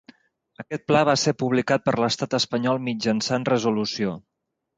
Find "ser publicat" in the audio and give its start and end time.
1.23-1.83